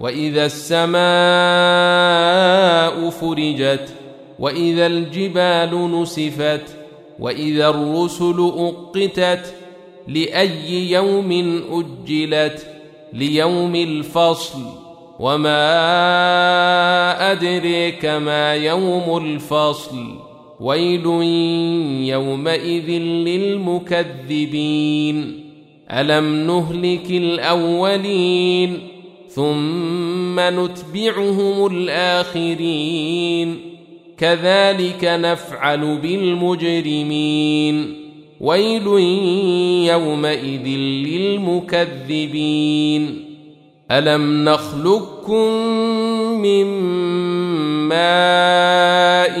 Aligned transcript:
وإذا 0.00 0.46
السماء 0.46 0.92
فرجت 3.10 3.94
وإذا 4.38 4.86
الجبال 4.86 6.00
نسفت 6.00 6.62
وإذا 7.18 7.68
الرسل 7.68 8.52
أقتت 8.58 9.54
لأي 10.08 10.90
يوم 10.90 11.62
أجلت 11.70 12.66
ليوم 13.12 13.74
الفصل 13.74 14.58
وما 15.18 15.72
أدريك 17.32 18.04
ما 18.04 18.54
يوم 18.54 19.16
الفصل. 19.16 20.18
ويل 20.60 21.06
يومئذ 22.08 22.90
للمكذبين. 23.80 25.44
ألم 25.90 26.46
نهلك 26.46 27.10
الأولين؟ 27.10 28.91
ثم 29.34 30.40
نتبعهم 30.40 31.66
الاخرين 31.66 33.56
كذلك 34.18 35.04
نفعل 35.04 35.98
بالمجرمين 35.98 37.94
ويل 38.40 38.86
يومئذ 39.88 40.66
للمكذبين 41.78 43.24
الم 43.90 44.44
نخلقكم 44.44 45.48
من 46.42 46.66
ماء 47.88 49.40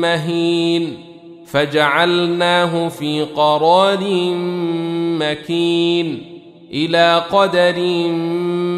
مهين 0.00 0.96
فجعلناه 1.46 2.88
في 2.88 3.22
قرار 3.22 4.04
مكين 5.20 6.35
إلى 6.72 7.22
قدر 7.32 8.08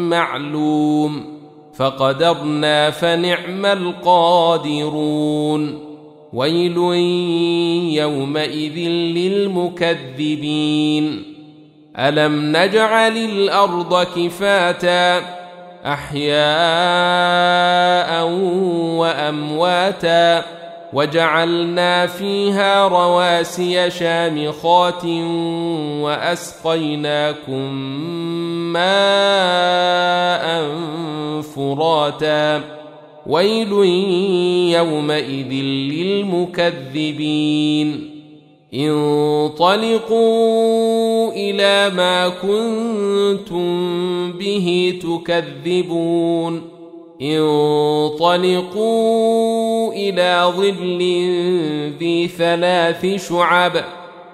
معلوم 0.09 1.39
فقدرنا 1.75 2.89
فنعم 2.89 3.65
القادرون. 3.65 5.79
ويل 6.33 6.77
يومئذ 7.97 8.77
للمكذبين. 9.17 11.23
ألم 11.97 12.57
نجعل 12.57 13.17
الأرض 13.17 14.03
كفاتا؟ 14.03 15.21
أحياء 15.85 16.39
وأمواتا. 18.95 20.58
وجعلنا 20.93 22.07
فيها 22.07 22.87
رواسي 22.87 23.89
شامخات 23.89 25.05
وأسقيناكم 26.01 27.73
ماء 28.73 30.65
فراتا. 31.41 32.61
ويل 33.27 33.71
يومئذ 34.73 35.53
للمكذبين. 35.93 38.15
انطلقوا 38.73 40.21
إلى 41.31 41.91
ما 41.95 42.29
كنتم 42.29 44.31
به 44.31 44.99
تكذبون. 45.01 46.78
انطلقوا 47.21 48.83
إلى 49.93 50.51
ظل 50.57 50.97
ذي 51.99 52.27
ثلاث 52.27 53.29
شعب 53.29 53.71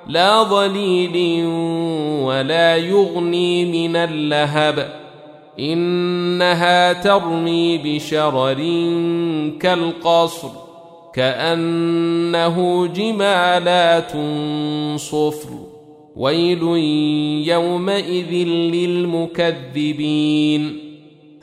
لا 0.08 0.44
ظليل 0.44 1.46
ولا 2.22 2.76
يغني 2.76 3.66
من 3.66 3.96
اللهب 3.96 5.06
إنها 5.60 6.94
ترمي 6.94 7.78
بشرر 7.78 8.58
كالقصر 9.60 10.50
كأنه 11.14 12.88
جمالات 12.88 14.12
صفر 15.00 15.50
ويل 16.16 16.64
يومئذ 17.48 18.34
للمكذبين 18.74 20.85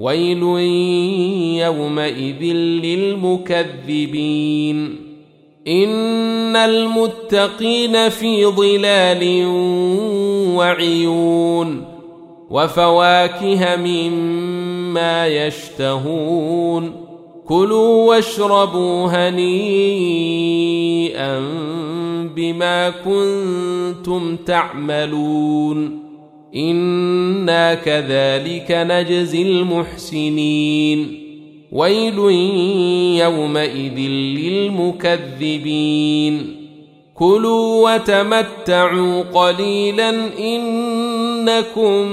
ويل 0.00 0.42
يومئذ 1.62 2.42
للمكذبين. 2.84 4.96
إن 5.68 6.56
المتقين 6.56 8.08
في 8.08 8.46
ظلال 8.46 9.44
وعيون 10.56 11.84
وفواكه 12.50 13.76
مما 13.76 15.26
يشتهون. 15.26 16.92
كلوا 17.46 18.08
واشربوا 18.08 19.06
هنيئا 19.06 19.50
بما 22.36 22.90
كنتم 22.90 24.36
تعملون. 24.36 25.99
أنا 26.56 27.74
كذلك 27.74 28.66
نجزي 28.70 29.42
المحسنين. 29.42 31.20
ويل 31.72 32.18
يومئذ 33.20 33.98
للمكذبين. 34.38 36.56
كلوا 37.14 37.94
وتمتعوا 37.94 39.22
قليلا 39.22 40.38
انكم 40.38 42.06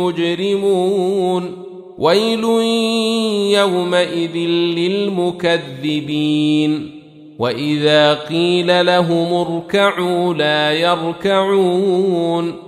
مجرمون. 0.00 1.50
ويل 1.98 2.44
يومئذ 3.58 4.36
للمكذبين. 4.78 6.90
واذا 7.38 8.14
قيل 8.14 8.86
لهم 8.86 9.34
اركعوا 9.34 10.34
لا 10.34 10.72
يركعون. 10.72 12.67